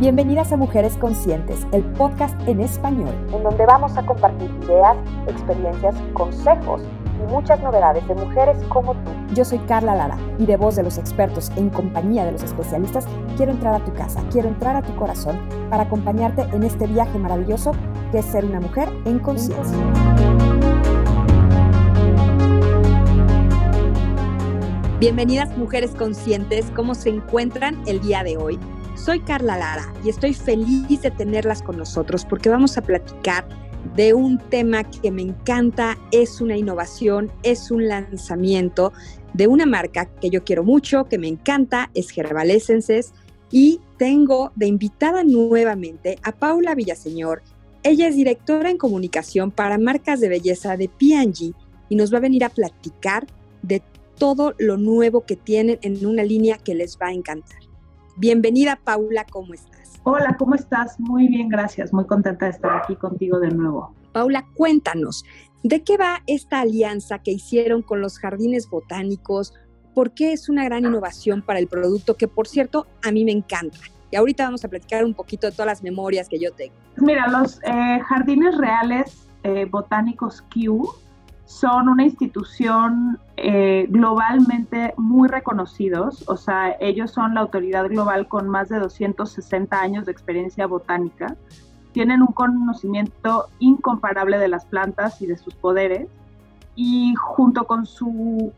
[0.00, 4.96] Bienvenidas a Mujeres Conscientes, el podcast en español, en donde vamos a compartir ideas,
[5.26, 6.82] experiencias, consejos
[7.20, 9.10] y muchas novedades de mujeres como tú.
[9.34, 13.06] Yo soy Carla Lara y de voz de los expertos en compañía de los especialistas,
[13.36, 15.36] quiero entrar a tu casa, quiero entrar a tu corazón
[15.68, 17.72] para acompañarte en este viaje maravilloso
[18.12, 19.76] que es ser una mujer en conciencia.
[25.00, 28.60] Bienvenidas mujeres conscientes, ¿cómo se encuentran el día de hoy?
[29.04, 33.48] Soy Carla Lara y estoy feliz de tenerlas con nosotros porque vamos a platicar
[33.94, 38.92] de un tema que me encanta, es una innovación, es un lanzamiento
[39.34, 42.50] de una marca que yo quiero mucho, que me encanta, es Herbal
[43.50, 47.42] y tengo de invitada nuevamente a Paula Villaseñor.
[47.84, 51.54] Ella es directora en comunicación para marcas de belleza de P&G
[51.88, 53.26] y nos va a venir a platicar
[53.62, 53.80] de
[54.18, 57.67] todo lo nuevo que tienen en una línea que les va a encantar.
[58.20, 60.00] Bienvenida Paula, ¿cómo estás?
[60.02, 60.98] Hola, ¿cómo estás?
[60.98, 61.92] Muy bien, gracias.
[61.92, 63.94] Muy contenta de estar aquí contigo de nuevo.
[64.12, 65.24] Paula, cuéntanos,
[65.62, 69.54] ¿de qué va esta alianza que hicieron con los jardines botánicos?
[69.94, 73.30] ¿Por qué es una gran innovación para el producto que, por cierto, a mí me
[73.30, 73.78] encanta?
[74.10, 76.74] Y ahorita vamos a platicar un poquito de todas las memorias que yo tengo.
[76.96, 80.92] Mira, los eh, jardines reales eh, botánicos Q
[81.48, 88.50] son una institución eh, globalmente muy reconocidos, o sea, ellos son la autoridad global con
[88.50, 91.36] más de 260 años de experiencia botánica,
[91.92, 96.10] tienen un conocimiento incomparable de las plantas y de sus poderes,
[96.74, 98.52] y junto con su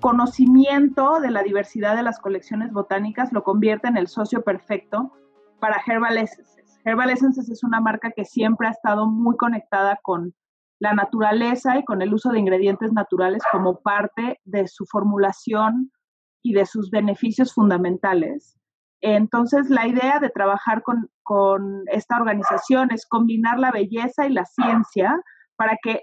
[0.00, 5.12] conocimiento de la diversidad de las colecciones botánicas lo convierte en el socio perfecto
[5.60, 6.78] para Herbal Essences.
[6.84, 10.34] Herbal Essences es una marca que siempre ha estado muy conectada con
[10.84, 15.90] la naturaleza y con el uso de ingredientes naturales como parte de su formulación
[16.42, 18.58] y de sus beneficios fundamentales.
[19.00, 21.10] Entonces, la idea de trabajar con,
[21.86, 25.18] esta organización es combinar la belleza y la ciencia
[25.56, 26.02] para que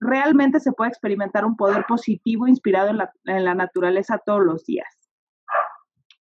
[0.00, 4.88] realmente se pueda experimentar un poder positivo inspirado en la, naturaleza todos los días.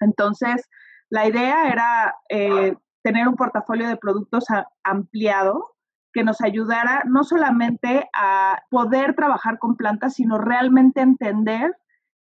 [0.00, 0.69] Entonces,
[1.10, 4.44] la idea era eh, tener un portafolio de productos
[4.82, 5.77] ampliado
[6.12, 11.76] que nos ayudara no solamente a poder trabajar con plantas, sino realmente entender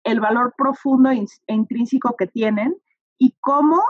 [0.05, 2.77] el valor profundo e intrínseco que tienen
[3.19, 3.83] y cómo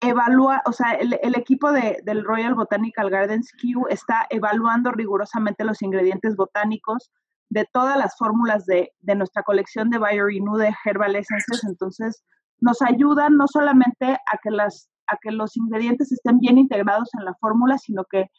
[0.00, 5.80] evalúa, o sea, el, equipo de, del Royal Botanical Gardens Q está evaluando rigurosamente los
[5.82, 7.10] ingredientes botánicos
[7.48, 12.22] de todas las fórmulas de, de nuestra colección de BioRenew de Herbal Essences, entonces
[12.60, 17.24] nos ayudan no solamente a que, las, a que los ingredientes estén bien integrados en
[17.24, 18.30] la fórmula, sino que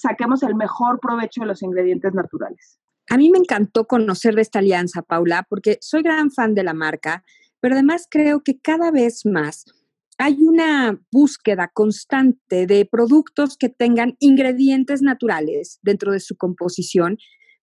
[0.00, 2.78] saquemos el mejor provecho de los ingredientes naturales.
[3.08, 6.74] A mí me encantó conocer de esta alianza, Paula, porque soy gran fan de la
[6.74, 7.24] marca,
[7.60, 9.64] pero además creo que cada vez más
[10.18, 17.16] hay una búsqueda constante de productos que tengan ingredientes naturales dentro de su composición,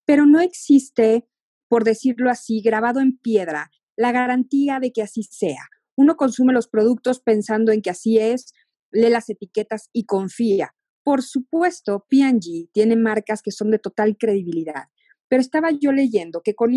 [0.05, 1.27] pero no existe,
[1.69, 5.67] por decirlo así, grabado en piedra, la garantía de que así sea.
[5.95, 8.53] Uno consume los productos pensando en que así es,
[8.91, 10.73] lee las etiquetas y confía.
[11.07, 14.89] Por supuesto, P&G tiene marcas que son de total credibilidad,
[15.29, 16.73] pero estaba yo leyendo que con,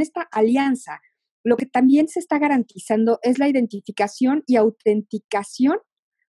[0.00, 1.00] esta alianza
[1.42, 5.78] lo que también se está garantizando es la identificación y autenticación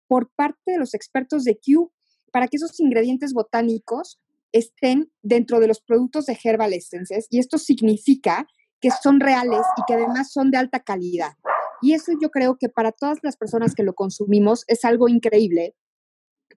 [0.08, 1.92] por parte de los expertos de Q
[2.32, 4.22] para que esos ingredientes botánicos
[4.54, 8.48] estén dentro de los productos de Herbal Essences y esto significa
[8.80, 11.34] que son reales y que además son de alta calidad.
[11.82, 15.76] Y eso yo creo que para todas las personas que lo consumimos es algo increíble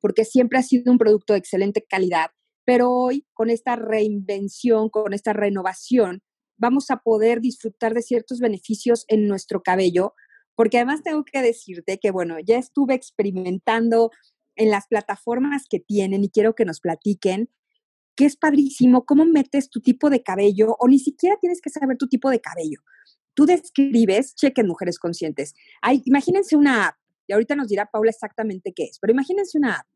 [0.04, 2.26] porque siempre ha sido un producto de excelente calidad,
[2.66, 6.20] pero hoy con esta reinvención, con esta renovación,
[6.59, 10.12] vamos a poder disfrutar de ciertos beneficios en nuestro cabello,
[10.56, 14.10] porque además tengo que decirte que, bueno, ya estuve experimentando
[14.56, 17.48] en las plataformas que tienen y quiero que nos platiquen
[18.14, 21.97] que es padrísimo cómo metes tu tipo de cabello o ni siquiera tienes que saber
[21.97, 22.81] tu tipo de cabello.
[23.32, 25.54] Tú describes, chequen mujeres conscientes.
[25.81, 29.76] Hay, imagínense una app, y ahorita nos dirá Paula exactamente qué es, pero imagínense una
[29.76, 29.87] app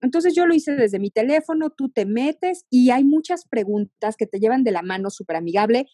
[0.00, 4.26] entonces yo lo hice desde mi teléfono, tú te metes y hay muchas preguntas que
[4.26, 5.86] te llevan de la mano súper amigable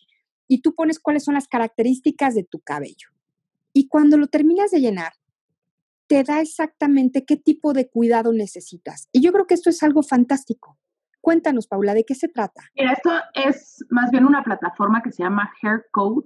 [0.48, 3.08] y tú pones cuáles son las características de tu cabello.
[3.72, 5.12] Y cuando lo terminas de llenar,
[6.06, 9.08] te da exactamente qué tipo de cuidado necesitas.
[9.12, 10.78] Y yo creo que esto es algo fantástico.
[11.22, 12.62] Cuéntanos, Paula, ¿de qué se trata?
[12.74, 16.24] esto es más bien una plataforma que se llama Hair Code,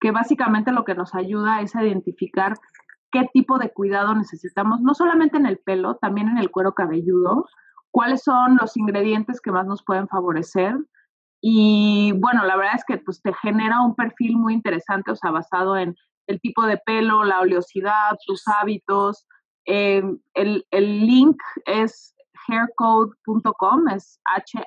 [0.00, 2.54] que básicamente lo que nos ayuda es a identificar
[3.12, 7.46] qué tipo de cuidado necesitamos, no solamente en el pelo, también en el cuero cabelludo,
[7.90, 10.76] cuáles son los ingredientes que más nos pueden favorecer.
[11.42, 15.30] Y bueno, la verdad es que pues te genera un perfil muy interesante, o sea,
[15.30, 15.96] basado en
[16.26, 19.26] el tipo de pelo, la oleosidad, tus hábitos,
[19.66, 20.02] Eh,
[20.34, 21.36] el, el, link
[21.66, 22.14] es
[22.48, 24.66] haircode.com, es H-A-I-R-C-O-D-E.com.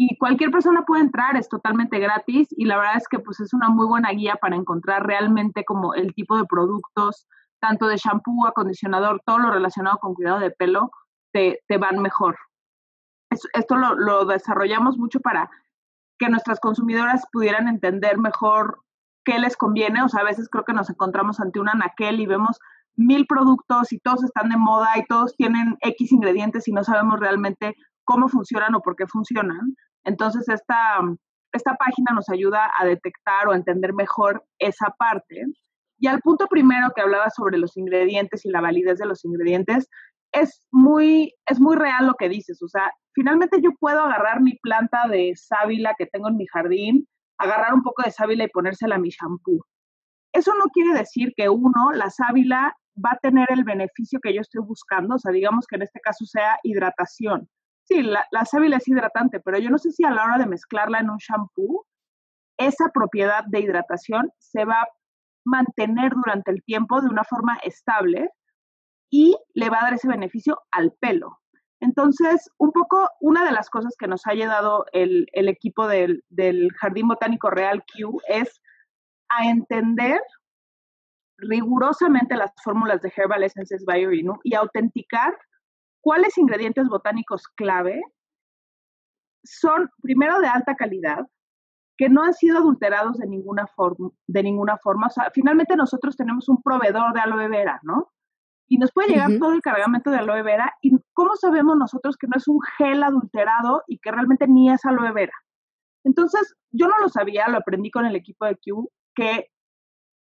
[0.00, 3.52] Y cualquier persona puede entrar, es totalmente gratis y la verdad es que pues es
[3.52, 7.26] una muy buena guía para encontrar realmente como el tipo de productos,
[7.58, 10.92] tanto de shampoo, acondicionador, todo lo relacionado con cuidado de pelo,
[11.32, 12.38] te, te van mejor.
[13.54, 15.50] esto lo, lo desarrollamos mucho para
[16.16, 18.84] que nuestras consumidoras pudieran entender mejor
[19.24, 20.04] qué les conviene.
[20.04, 22.60] O sea, a veces creo que nos encontramos ante una naquel y vemos
[22.94, 27.18] mil productos y todos están de moda y todos tienen X ingredientes y no sabemos
[27.18, 27.74] realmente
[28.08, 29.76] cómo funcionan o por qué funcionan.
[30.04, 30.98] Entonces, esta,
[31.52, 35.44] esta página nos ayuda a detectar o entender mejor esa parte.
[35.98, 39.88] Y al punto primero que hablaba sobre los ingredientes y la validez de los ingredientes,
[40.32, 42.62] es muy, es muy real lo que dices.
[42.62, 47.06] O sea, finalmente yo puedo agarrar mi planta de sábila que tengo en mi jardín,
[47.38, 49.60] agarrar un poco de sábila y ponérsela a mi shampoo.
[50.32, 54.40] Eso no quiere decir que uno, la sábila, va a tener el beneficio que yo
[54.40, 57.48] estoy buscando, o sea, digamos que en este caso sea hidratación.
[57.88, 60.46] Sí, la, la sábila es hidratante, pero yo no sé si a la hora de
[60.46, 61.86] mezclarla en un shampoo,
[62.58, 64.88] esa propiedad de hidratación se va a
[65.46, 68.28] mantener durante el tiempo de una forma estable
[69.10, 71.38] y le va a dar ese beneficio al pelo.
[71.80, 76.24] Entonces, un poco, una de las cosas que nos ha ayudado el, el equipo del,
[76.28, 78.60] del, Jardín Botánico Real Q es
[79.30, 80.20] a entender
[81.38, 84.10] rigurosamente las fórmulas de Herbal Essences Bio
[84.42, 85.38] y autenticar
[86.08, 88.00] cuáles ingredientes botánicos clave
[89.44, 91.26] son, primero, de alta calidad,
[91.98, 95.08] que no han sido adulterados de ninguna, forma, de ninguna forma.
[95.08, 98.10] O sea, finalmente nosotros tenemos un proveedor de aloe vera, ¿no?
[98.70, 100.74] y nos puede llegar todo el cargamento de aloe vera.
[100.80, 104.86] ¿Y cómo sabemos nosotros que no es un gel adulterado y que realmente ni es
[104.86, 105.32] aloe vera?
[106.04, 109.50] Entonces, yo no lo sabía, lo aprendí con el equipo de Q, que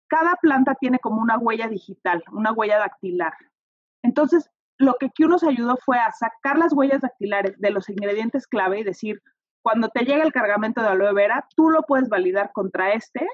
[0.08, 3.34] cada planta tiene como una huella digital, una huella dactilar.
[4.02, 8.46] Entonces, lo que Q nos ayudó fue a sacar las huellas dactilares de los ingredientes
[8.46, 9.20] clave y decir,
[9.62, 13.26] cuando te llega el cargamento de aloe vera, tú lo puedes validar contra este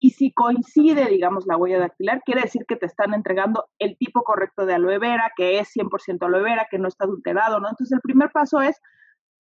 [0.00, 4.22] y si coincide, digamos, la huella dactilar, quiere decir que te están entregando el tipo
[4.22, 7.68] correcto de aloe vera, que es 100% aloe vera, que no está adulterado, ¿no?
[7.68, 8.80] Entonces, el primer paso es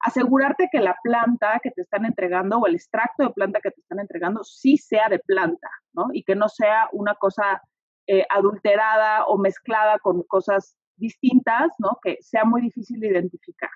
[0.01, 3.81] asegurarte que la planta que te están entregando o el extracto de planta que te
[3.81, 6.07] están entregando sí sea de planta, ¿no?
[6.11, 7.61] Y que no sea una cosa
[8.07, 11.97] eh, adulterada o mezclada con cosas distintas, ¿no?
[12.01, 13.69] Que sea muy difícil de identificar.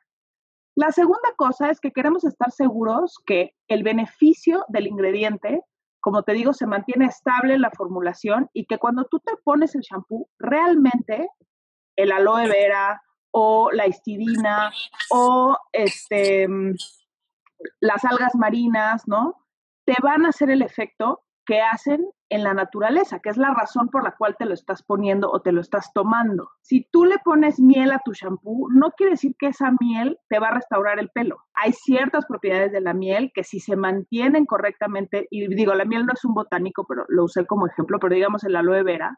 [0.75, 5.63] La segunda cosa es que queremos estar seguros que el beneficio del ingrediente
[6.03, 9.83] como te digo, se mantiene estable la formulación y que cuando tú te pones el
[9.83, 11.29] shampoo, realmente
[11.95, 14.73] el aloe vera o la histidina
[15.09, 16.45] o este,
[17.79, 19.47] las algas marinas, ¿no?
[19.85, 23.89] Te van a hacer el efecto que hacen en la naturaleza, que es la razón
[23.89, 26.49] por la cual te lo estás poniendo o te lo estás tomando.
[26.61, 30.39] Si tú le pones miel a tu shampoo, no quiere decir que esa miel te
[30.39, 31.37] va a restaurar el pelo.
[31.53, 36.05] Hay ciertas propiedades de la miel que si se mantienen correctamente, y digo, la miel
[36.05, 39.17] no es un botánico, pero lo usé como ejemplo, pero digamos el aloe vera,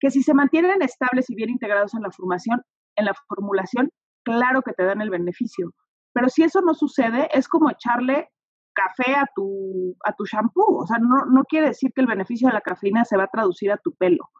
[0.00, 2.62] que si se mantienen estables y bien integrados en la formación,
[2.96, 3.90] en la formulación,
[4.24, 5.72] claro que te dan el beneficio.
[6.12, 8.30] Pero si eso no sucede, es como echarle
[8.74, 10.82] café a tu, a tu shampoo.
[10.82, 13.30] O sea, no, no quiere decir que el beneficio de la cafeína se va a
[13.32, 14.30] traducir a tu pelo.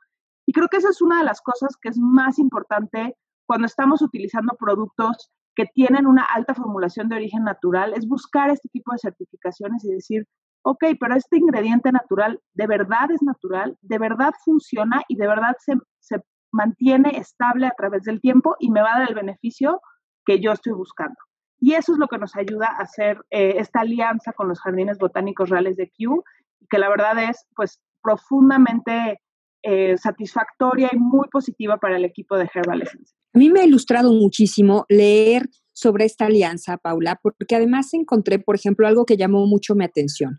[0.47, 4.03] Y creo que esa es una de las cosas que es más importante cuando estamos
[4.03, 8.99] utilizando productos que tienen una alta formulación de origen natural, es buscar este tipo de
[8.99, 10.27] certificaciones y decir,
[10.63, 15.55] ok, pero este ingrediente natural de verdad es natural, de verdad funciona y de verdad
[15.59, 16.23] se, se
[16.53, 19.81] mantiene estable a través del tiempo y me va a dar el beneficio
[20.25, 21.17] que yo estoy buscando.
[21.61, 24.99] Y eso es lo que nos ayuda a hacer eh, esta alianza con los jardines
[24.99, 26.25] botánicos reales de Kew,
[26.69, 29.21] que la verdad es pues profundamente
[29.63, 33.13] eh, satisfactoria y muy positiva para el equipo de Herbal Essence.
[33.35, 38.57] A mí me ha ilustrado muchísimo leer sobre esta alianza, Paula, porque además encontré, por
[38.57, 40.39] ejemplo, algo que llamó mucho mi atención.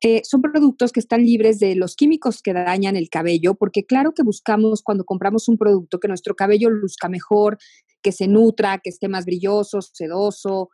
[0.00, 4.12] Eh, son productos que están libres de los químicos que dañan el cabello, porque claro
[4.12, 7.58] que buscamos cuando compramos un producto que nuestro cabello luzca mejor,
[8.02, 10.70] que se nutra, que esté más brilloso, sedoso,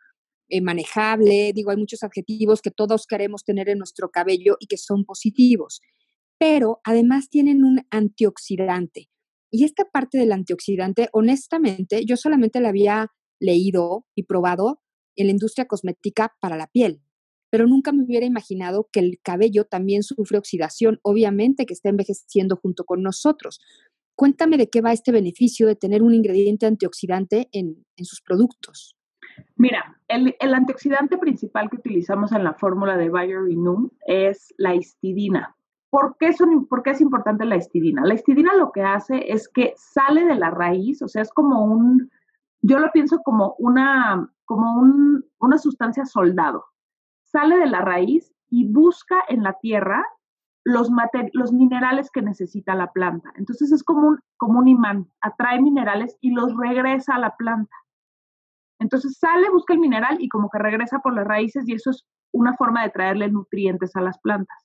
[0.49, 1.53] eh, manejable.
[1.55, 5.81] Digo, hay muchos adjetivos que todos queremos tener en nuestro cabello y que son positivos,
[6.39, 9.09] pero además tienen un antioxidante.
[9.51, 13.09] Y esta parte del antioxidante, honestamente, yo solamente la había
[13.41, 14.81] leído y probado
[15.17, 17.01] en la industria cosmética para la piel,
[17.51, 22.57] pero nunca me hubiera imaginado que el cabello también sufre oxidación, obviamente que está envejeciendo
[22.57, 23.61] junto con nosotros.
[24.17, 28.97] Cuéntame de qué va este beneficio de tener un ingrediente antioxidante en, sus productos.
[29.57, 35.57] Mira, el, antioxidante principal que utilizamos en la fórmula de BioRenew es la histidina.
[35.91, 36.33] ¿Por qué,
[36.69, 38.05] ¿Por qué es importante la histidina?
[38.05, 41.65] La histidina lo que hace es que sale de la raíz, o sea, es como
[41.65, 42.11] un,
[42.63, 46.65] yo lo pienso como una, como un, una sustancia soldado.
[47.23, 50.05] Sale de la raíz y busca en la tierra
[50.65, 50.89] los,
[51.33, 53.33] los minerales que necesita la planta.
[53.37, 57.75] Entonces es como un, como un imán, atrae minerales y los regresa a la planta.
[58.81, 62.05] Entonces sale, busca el mineral y como que regresa por las raíces y eso es
[62.33, 64.59] una forma de traerle nutrientes a las plantas.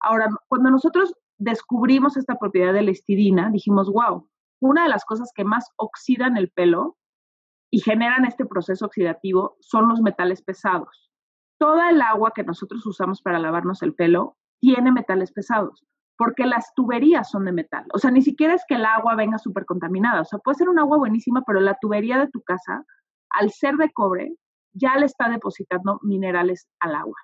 [0.00, 4.28] Ahora, cuando nosotros descubrimos esta propiedad de la histidina, dijimos, wow,
[4.60, 6.96] una de las cosas que más oxidan el pelo
[7.70, 11.10] y generan este proceso oxidativo son los metales pesados.
[11.58, 15.84] Toda el agua que nosotros usamos para lavarnos el pelo tiene metales pesados,
[16.16, 17.84] porque las tuberías son de metal.
[17.92, 20.22] O sea, ni siquiera es que el agua venga súper contaminada.
[20.22, 22.82] O sea, puede ser un agua buenísima, pero la tubería de tu casa,
[23.28, 24.34] al ser de cobre,
[24.72, 27.16] ya le está depositando minerales al agua,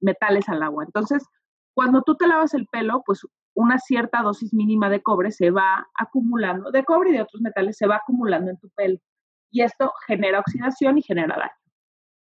[0.00, 0.84] metales al agua.
[0.84, 1.26] Entonces,
[1.74, 5.84] cuando tú te lavas el pelo, pues una cierta dosis mínima de cobre se va
[5.98, 9.00] acumulando, de cobre y de otros metales se va acumulando en tu pelo.
[9.50, 11.67] Y esto genera oxidación y genera daño.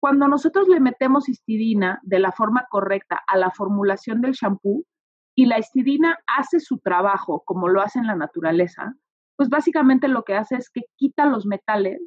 [0.05, 4.85] Cuando nosotros le metemos histidina de la forma correcta a la formulación del shampoo
[5.35, 8.97] y la histidina hace su trabajo como lo hace en la naturaleza,
[9.35, 12.03] pues básicamente lo que hace es que quita los metales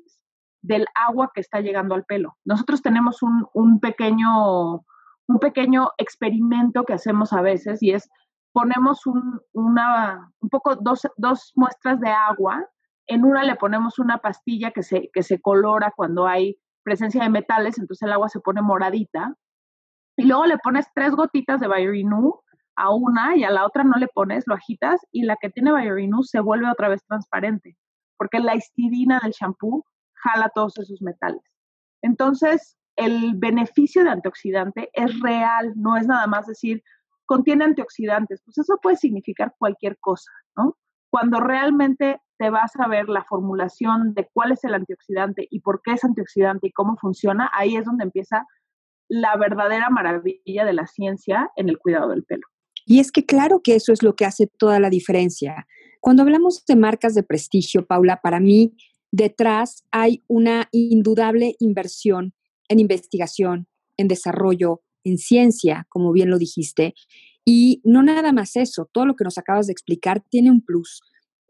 [0.62, 2.38] del agua que está llegando al pelo.
[2.46, 8.08] Nosotros tenemos un, pequeño, un pequeño experimento que hacemos a veces y es
[8.52, 12.64] ponemos un, un poco, dos, dos, muestras de agua,
[13.08, 17.30] en una le ponemos una pastilla que se, que se colora cuando hay presencia de
[17.30, 19.36] metales, entonces el agua se pone moradita.
[20.16, 22.40] Y luego le pones tres gotitas de Biorenew
[22.78, 25.74] a una y a la otra no le pones, lo agitas y la que tiene
[25.74, 27.76] Biorenew se vuelve otra vez transparente,
[28.18, 31.42] porque la histidina del shampoo jala todos esos metales.
[32.02, 36.82] Entonces, el beneficio de antioxidante es real, no es nada más decir,
[37.26, 40.78] contiene antioxidantes, pues eso puede significar cualquier cosa, ¿no?
[41.10, 45.82] Cuando realmente te vas a ver la formulación de cuál es el antioxidante y por
[45.84, 48.46] qué es antioxidante y cómo funciona, ahí es donde empieza
[49.10, 52.48] la verdadera maravilla de la ciencia en el cuidado del pelo.
[52.86, 55.68] Y es que claro que eso es lo que hace toda la diferencia.
[56.00, 58.76] Cuando hablamos de marcas de prestigio, Paula, para mí
[59.12, 62.34] detrás hay una indudable inversión
[62.70, 66.94] en investigación, en desarrollo, en ciencia, como bien lo dijiste.
[67.50, 71.02] Y no nada más eso, todo lo que nos acabas de explicar tiene un plus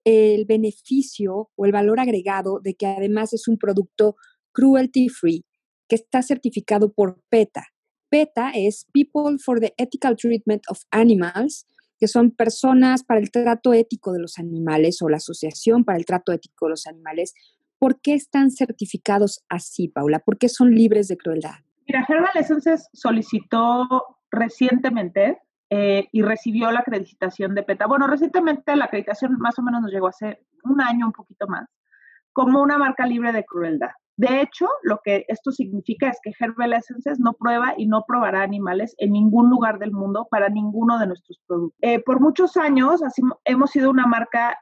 [0.04, 4.16] el beneficio o el valor agregado de que además es un producto
[4.52, 5.44] cruelty free,
[5.90, 7.66] que está certificado por PETA.
[8.10, 11.66] PETA es People for the Ethical Treatment of Animals,
[11.98, 16.06] que son personas para el trato ético de los animales o la Asociación para el
[16.06, 17.34] Trato Ético de los Animales.
[17.80, 20.20] ¿Por qué están certificados así, Paula?
[20.20, 21.56] ¿Por qué son libres de crueldad?
[21.88, 23.88] Mira, Herbal Essences solicitó
[24.30, 25.40] recientemente
[25.70, 27.88] eh, y recibió la acreditación de PETA.
[27.88, 31.68] Bueno, recientemente la acreditación más o menos nos llegó hace un año, un poquito más,
[32.34, 33.92] como una marca libre de crueldad.
[34.18, 38.42] De hecho, lo que esto significa es que Herbal Essences no prueba y no probará
[38.42, 41.78] animales en ningún lugar del mundo para ninguno de nuestros productos.
[41.82, 43.02] Eh, por muchos años
[43.46, 44.58] hemos sido una marca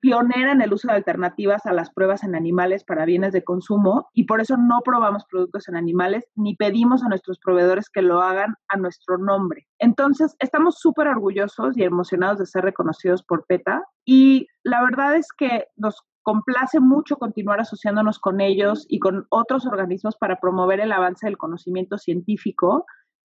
[0.00, 4.08] pionera en el uso de alternativas a las pruebas en animales para bienes de consumo
[4.12, 8.22] y por eso no probamos productos en animales ni pedimos a nuestros proveedores que lo
[8.22, 9.66] hagan a nuestro nombre.
[9.78, 15.28] Entonces, estamos súper orgullosos y emocionados de ser reconocidos por PETA y la verdad es
[15.36, 20.92] que nos complace mucho continuar asociándonos con ellos y con otros organismos para promover el
[20.92, 22.84] avance del conocimiento científico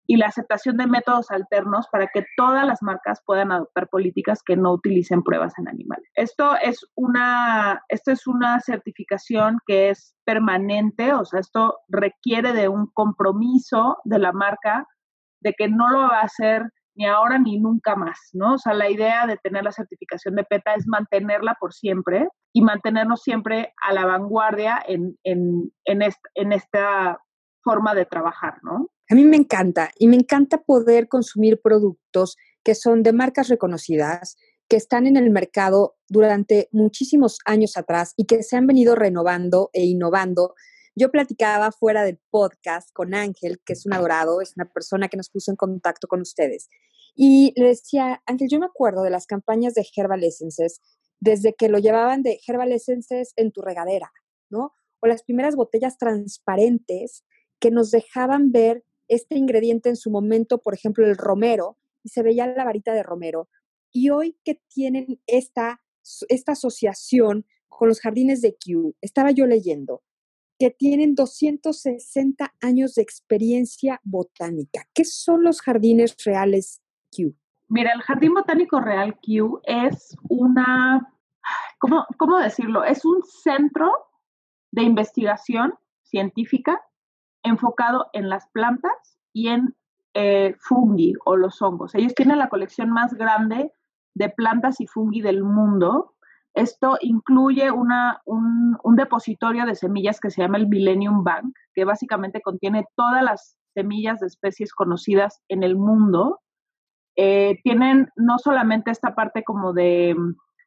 [0.09, 4.57] y la aceptación de métodos alternos para que todas las marcas puedan adoptar políticas que
[4.57, 6.09] no utilicen pruebas en animales.
[6.15, 12.67] Esto es una, esto es una certificación que es permanente, o sea, esto requiere de
[12.67, 14.87] un compromiso de la marca
[15.41, 16.63] de que no lo va a hacer
[16.95, 18.55] ni ahora ni nunca más, ¿no?
[18.55, 22.63] O sea, la idea de tener la certificación de PETA es mantenerla por siempre y
[22.63, 26.01] mantenernos siempre a la vanguardia en, en, en,
[26.33, 27.19] en esta
[27.61, 28.89] forma de trabajar, ¿no?
[29.11, 34.37] A mí me encanta y me encanta poder consumir productos que son de marcas reconocidas,
[34.67, 39.71] que están en el mercado durante muchísimos años atrás y que se han venido renovando
[39.73, 40.53] e innovando.
[40.95, 45.17] Yo platicaba fuera del podcast con Ángel, que es un adorado, es una persona que
[45.17, 46.69] nos puso en contacto con ustedes.
[47.15, 50.81] Y le decía, Ángel, yo me acuerdo de las campañas de Herbal Essences
[51.19, 54.11] desde que lo llevaban de Herbal Essences en tu regadera,
[54.51, 54.73] ¿no?
[54.99, 57.23] O las primeras botellas transparentes
[57.59, 62.23] que nos dejaban ver este ingrediente en su momento, por ejemplo, el romero, y se
[62.23, 63.49] veía la varita de romero.
[63.91, 65.81] Y hoy que tienen esta,
[66.29, 70.03] esta asociación con los jardines de Kew, estaba yo leyendo
[70.59, 74.85] que tienen 260 años de experiencia botánica.
[74.93, 77.33] ¿Qué son los jardines reales Kew?
[77.69, 81.13] Mira, el Jardín Botánico Real Q es una,
[81.77, 82.83] ¿cómo, ¿cómo decirlo?
[82.83, 83.91] Es un centro
[84.71, 86.81] de investigación científica
[87.49, 89.75] enfocado en las plantas y en
[90.13, 91.93] eh, fungi o los hongos.
[91.95, 93.71] Ellos tienen la colección más grande
[94.15, 96.15] de plantas y fungi del mundo.
[96.53, 101.85] Esto incluye una, un, un, depositorio de semillas que se llama el Millennium Bank, que
[101.85, 106.41] básicamente contiene todas las semillas de especies conocidas en el mundo.
[107.15, 110.15] Eh, tienen no solamente esta parte como de,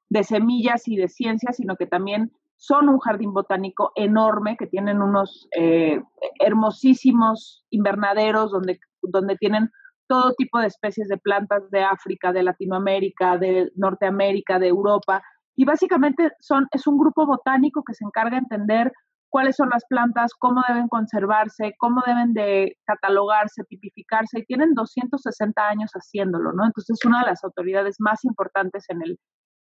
[0.09, 2.33] de semillas y de ciencia, sino que también
[2.63, 6.01] son un jardín botánico enorme, que tienen unos eh,
[6.39, 9.69] hermosísimos invernaderos donde, donde tienen
[10.07, 15.25] todo tipo de especies de plantas de África, de Latinoamérica, de Norteamérica, de Europa.
[15.57, 18.93] Y básicamente son, es un grupo botánico que se encarga de entender
[19.29, 25.69] cuáles son las plantas, cómo deben conservarse, cómo deben de catalogarse, tipificarse, y tienen 260
[25.69, 26.65] años haciéndolo, ¿no?
[26.65, 29.19] Entonces es una de las autoridades más importantes en el,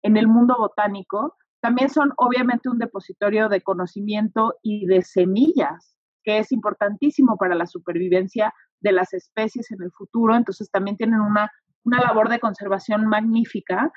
[0.02, 6.38] en el mundo botánico también son obviamente un depositorio de conocimiento y de semillas, que
[6.38, 10.36] es importantísimo para la supervivencia de las especies en el futuro.
[10.36, 11.50] Entonces también tienen una,
[11.84, 13.90] una labor de conservación magnífica.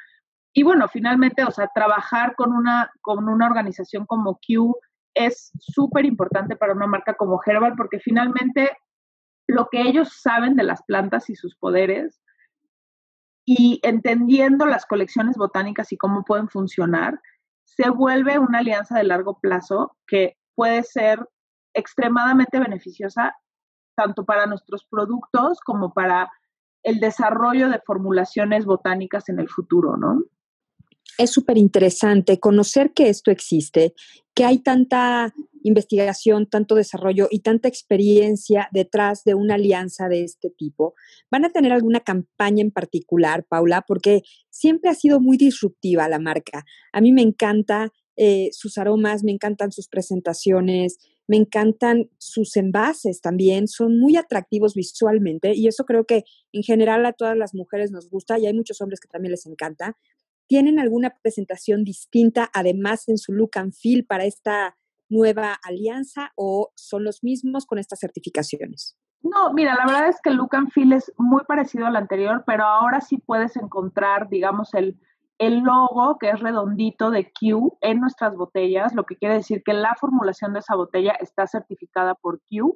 [0.53, 4.75] Y bueno, finalmente, o sea, trabajar con una, con una organización como Q
[5.13, 8.71] es súper importante para una marca como Herbal porque finalmente
[9.47, 12.21] lo que ellos saben de las plantas y sus poderes
[13.45, 17.19] y entendiendo las colecciones botánicas y cómo pueden funcionar,
[17.75, 21.27] se vuelve una alianza de largo plazo que puede ser
[21.73, 23.35] extremadamente beneficiosa
[23.95, 26.31] tanto para nuestros productos como para
[26.83, 30.23] el desarrollo de formulaciones botánicas en el futuro, ¿no?
[31.19, 33.93] Es súper interesante conocer que esto existe,
[34.33, 35.33] que hay tanta
[35.63, 40.93] investigación, tanto desarrollo y tanta experiencia detrás de una alianza de este tipo.
[41.29, 43.83] ¿Van a tener alguna campaña en particular, Paula?
[43.85, 46.63] Porque siempre ha sido muy disruptiva la marca.
[46.93, 53.19] A mí me encanta eh, sus aromas, me encantan sus presentaciones, me encantan sus envases
[53.19, 57.91] también, son muy atractivos visualmente y eso creo que en general a todas las mujeres
[57.91, 59.97] nos gusta y hay muchos hombres que también les encanta.
[60.49, 64.75] ¿Tienen alguna presentación distinta además en su look and feel para esta
[65.07, 68.97] nueva alianza o son los mismos con estas certificaciones?
[69.21, 72.43] No, mira, la verdad es que el look and feel es muy parecido al anterior,
[72.47, 74.99] pero ahora sí puedes encontrar, digamos, el,
[75.37, 79.73] el logo que es redondito de Q en nuestras botellas, lo que quiere decir que
[79.73, 82.75] la formulación de esa botella está certificada por Q.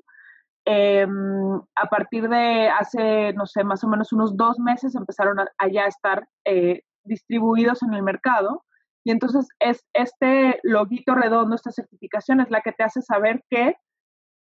[0.65, 5.67] Em, a partir de hace, no sé, más o menos unos dos meses empezaron a,
[5.69, 8.63] ya estar eh, distribuidos en el mercado.
[9.05, 13.75] Y entonces es este loguito redondo, esta certificación es la que te hace saber que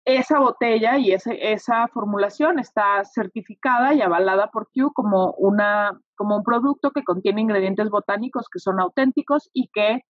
[0.06, 6.38] esa botella y ese, esa formulación está certificada y avalada por Q como, una, como
[6.38, 10.02] un producto que contiene ingredientes botánicos que son auténticos y que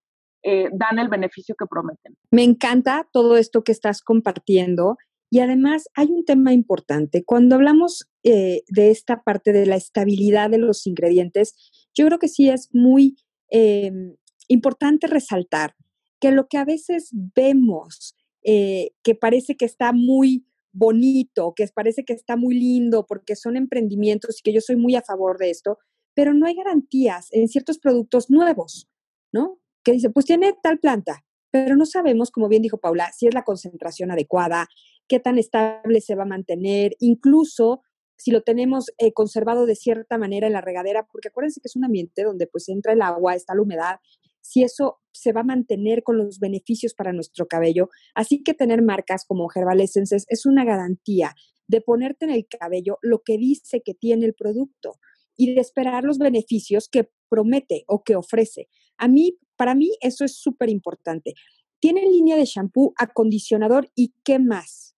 [0.44, 2.16] eh, dan el beneficio que prometen.
[2.32, 4.96] Me encanta todo esto que estás compartiendo
[5.30, 7.24] y además hay un tema importante.
[7.26, 11.56] Cuando hablamos eh, de esta parte de la estabilidad de los ingredientes,
[12.00, 13.18] yo creo que sí es muy
[13.50, 14.16] em,
[14.48, 15.76] importante resaltar
[16.22, 22.06] que lo que a veces vemos, eh, que parece que está muy bonito, que parece
[22.06, 25.50] que está muy lindo, porque son emprendimientos y que yo soy muy a favor de
[25.50, 25.78] esto,
[26.14, 28.88] pero no hay garantías en ciertos productos nuevos,
[29.34, 29.60] ¿no?
[29.84, 33.34] Que dice, pues tiene tal planta, pero no sabemos, como bien dijo Paula, si es
[33.34, 34.70] la concentración adecuada,
[35.10, 37.82] qué tan estable se va a mantener, incluso
[38.20, 41.76] si lo tenemos eh, conservado de cierta manera en la regadera, porque acuérdense que es
[41.78, 44.00] un ambiente donde pues entra el agua, está la humedad,
[44.42, 47.90] si eso se va a mantener con los beneficios para nuestro cabello.
[48.14, 51.34] Así que tener marcas como Herbal es una garantía
[51.68, 54.96] de ponerte en el cabello lo que dice que tiene el producto
[55.38, 58.68] y de esperar los beneficios que promete o que ofrece.
[58.98, 61.36] A mí, para mí, eso es súper importante.
[61.80, 64.98] Tiene línea de shampoo, acondicionador y qué más.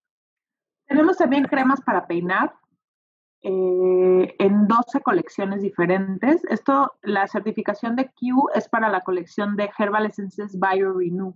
[0.86, 2.52] Tenemos también cremas para peinar,
[3.42, 6.44] eh, en 12 colecciones diferentes.
[6.44, 11.34] Esto, la certificación de Q es para la colección de Herbal Essences Bio Renew.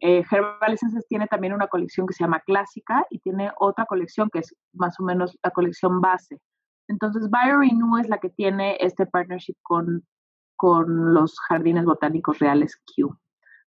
[0.00, 4.28] Eh, Herbal Essences tiene también una colección que se llama Clásica y tiene otra colección
[4.30, 6.38] que es más o menos la colección base.
[6.88, 10.06] Entonces, Bio Renew es la que tiene este partnership con,
[10.56, 13.16] con los jardines botánicos reales Q.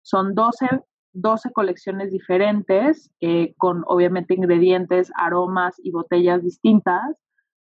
[0.03, 0.67] Son 12
[1.15, 7.24] 12 colecciones diferentes, eh, con obviamente ingredientes, aromas y botellas distintas,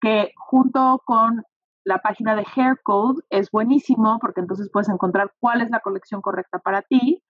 [0.07, 1.43] que junto con
[1.85, 6.21] la página de Hair Code es buenísimo porque entonces puedes encontrar cuál es la colección
[6.21, 7.23] correcta para ti.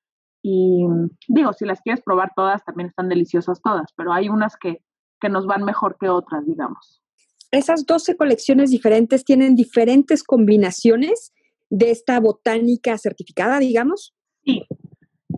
[0.42, 0.84] Y
[1.26, 4.82] digo, si las quieres probar todas, también están deliciosas todas, pero hay unas que,
[5.20, 7.02] que nos van mejor que otras, digamos.
[7.50, 11.32] esas 12 colecciones diferentes tienen diferentes combinaciones
[11.70, 14.14] de esta botánica certificada, digamos.
[14.44, 14.66] Sí.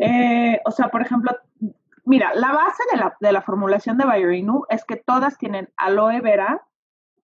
[0.01, 1.31] Eh, o sea, por ejemplo,
[2.05, 6.21] mira, la base de la, de la formulación de Biorenew es que todas tienen aloe
[6.21, 6.68] vera,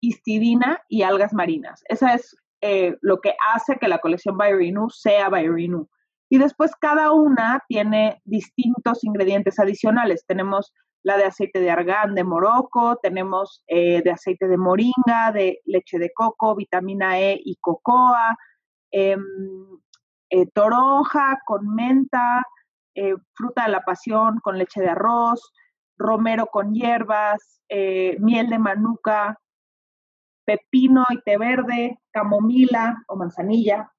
[0.04, 1.82] histidina y algas marinas.
[1.88, 5.88] Esa es eh, lo que hace que la colección Biorenew sea Biorenew.
[6.30, 10.26] Y después cada una tiene distintos ingredientes adicionales.
[10.28, 15.60] Tenemos la de aceite de argán de Morocco, tenemos eh, de aceite de moringa, de
[15.66, 18.36] leche de coco, vitamina E y cocoa,
[18.92, 19.22] em,
[20.30, 22.44] eh, toronja con menta,
[23.34, 25.52] fruta de la pasión con leche de arroz,
[25.98, 27.60] romero con hierbas,
[28.20, 29.40] miel de manuka,
[30.46, 33.92] pepino y té verde, camomila o manzanilla,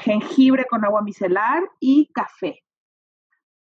[0.00, 2.60] jengibre con agua micelar y café.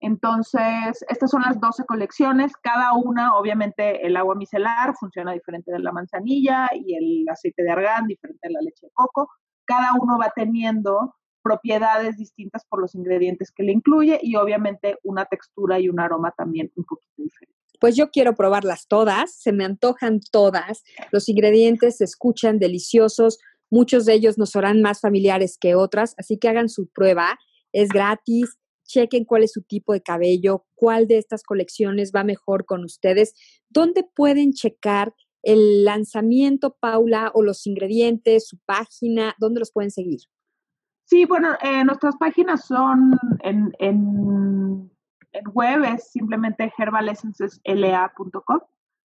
[0.01, 5.81] Entonces, estas son las 12 colecciones, cada una, obviamente, el agua micelar funciona diferente de
[5.81, 9.29] la manzanilla y el aceite de argán diferente de la leche de coco.
[9.64, 15.24] Cada uno va teniendo propiedades distintas por los ingredientes que le incluye y obviamente una
[15.24, 17.57] textura y un aroma también un poquito diferente.
[17.78, 23.38] Pues yo quiero probarlas todas, se me antojan todas, los ingredientes se escuchan deliciosos,
[23.70, 27.38] muchos de ellos nos serán más familiares que otras, así que hagan su prueba,
[27.72, 32.64] es gratis, chequen cuál es su tipo de cabello, cuál de estas colecciones va mejor
[32.64, 33.34] con ustedes,
[33.68, 40.20] dónde pueden checar el lanzamiento, Paula, o los ingredientes, su página, dónde los pueden seguir.
[41.04, 43.12] Sí, bueno, eh, nuestras páginas son
[43.42, 44.90] en, en,
[45.32, 48.60] en web, es simplemente herbalessencesla.com.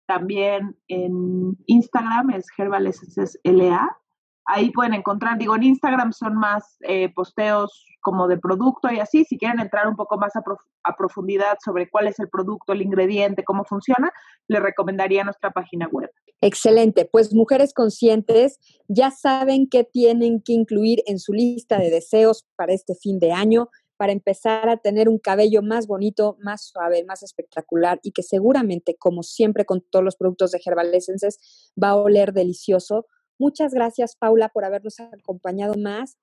[0.07, 3.97] También en Instagram es herbalessencesla
[4.45, 9.25] ahí pueden encontrar, digo, en Instagram son más eh, posteos como de producto y así,
[9.25, 10.43] si quieren entrar un poco más a,
[10.83, 14.11] a, profundidad sobre cuál es el producto, el ingrediente, cómo funciona,
[14.49, 16.11] les recomendaría nuestra página web.
[16.41, 22.45] Excelente, pues mujeres conscientes ya saben qué tienen que incluir en su lista de deseos
[22.57, 23.69] para este fin de año
[24.03, 28.97] para empezar a tener un cabello más bonito, más suave, más espectacular y que seguramente,
[28.97, 31.39] como siempre con todos los productos de Herbal Essences,
[31.81, 33.07] va a oler delicioso
[33.39, 36.19] Muchas gracias, Paula, por habernos acompañado más,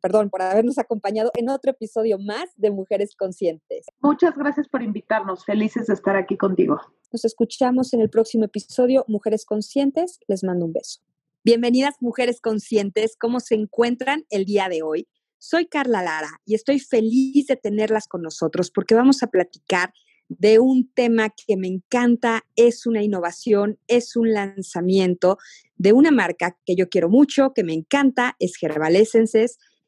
[0.00, 3.86] perdón, por habernos acompañado en otro episodio más de Mujeres Conscientes.
[4.00, 5.44] Muchas gracias por invitarnos.
[5.44, 6.80] Felices de estar aquí contigo.
[7.12, 10.18] Nos escuchamos en el próximo episodio, Mujeres Conscientes.
[10.26, 11.00] Les mando un beso.
[11.44, 13.16] Bienvenidas, Mujeres Conscientes.
[13.16, 15.08] ¿Cómo se encuentran el día de hoy?
[15.42, 19.90] Soy Carla Lara y estoy feliz de tenerlas con nosotros porque vamos a platicar
[20.28, 25.38] de un tema que me encanta, es una innovación, es un lanzamiento
[25.76, 29.02] de una marca que yo quiero mucho, que me encanta, es Herbal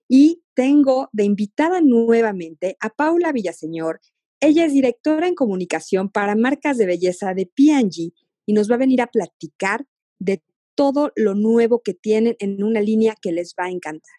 [0.08, 4.00] y tengo de invitada nuevamente a Paula Villaseñor.
[4.40, 8.14] Ella es directora en comunicación para marcas de belleza de P&G
[8.46, 9.84] y nos va a venir a platicar
[10.18, 10.42] de
[10.74, 14.16] todo lo nuevo que tienen en una línea que les va a encantar.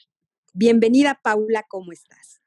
[0.56, 2.43] Bienvenida, Paula, ¿cómo estás?